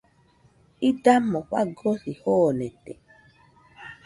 [0.89, 2.91] Idamo fagosi joonete.